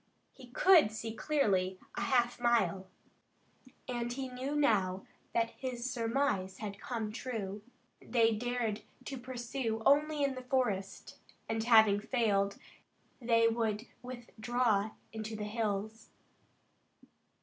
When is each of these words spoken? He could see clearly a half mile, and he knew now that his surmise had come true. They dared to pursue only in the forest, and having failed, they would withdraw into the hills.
He 0.33 0.47
could 0.47 0.91
see 0.91 1.13
clearly 1.13 1.77
a 1.95 2.01
half 2.01 2.39
mile, 2.39 2.87
and 3.87 4.11
he 4.11 4.29
knew 4.29 4.55
now 4.55 5.05
that 5.31 5.51
his 5.51 5.87
surmise 5.93 6.57
had 6.57 6.79
come 6.79 7.11
true. 7.11 7.61
They 8.01 8.33
dared 8.33 8.81
to 9.05 9.19
pursue 9.19 9.83
only 9.85 10.23
in 10.23 10.33
the 10.33 10.41
forest, 10.41 11.19
and 11.47 11.63
having 11.63 11.99
failed, 11.99 12.57
they 13.21 13.47
would 13.47 13.85
withdraw 14.01 14.89
into 15.13 15.35
the 15.35 15.43
hills. 15.43 16.09